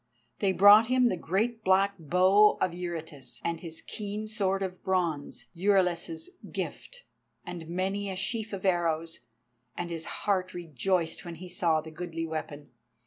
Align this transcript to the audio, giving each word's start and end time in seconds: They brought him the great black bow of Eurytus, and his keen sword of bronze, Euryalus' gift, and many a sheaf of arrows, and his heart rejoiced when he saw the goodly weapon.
They 0.39 0.51
brought 0.51 0.87
him 0.87 1.09
the 1.09 1.15
great 1.15 1.63
black 1.63 1.93
bow 1.99 2.57
of 2.59 2.73
Eurytus, 2.73 3.39
and 3.43 3.59
his 3.61 3.83
keen 3.83 4.25
sword 4.25 4.63
of 4.63 4.81
bronze, 4.81 5.45
Euryalus' 5.53 6.27
gift, 6.51 7.03
and 7.45 7.69
many 7.69 8.09
a 8.09 8.15
sheaf 8.15 8.51
of 8.51 8.65
arrows, 8.65 9.19
and 9.77 9.91
his 9.91 10.05
heart 10.25 10.55
rejoiced 10.55 11.23
when 11.23 11.35
he 11.35 11.47
saw 11.47 11.81
the 11.81 11.91
goodly 11.91 12.25
weapon. 12.25 12.71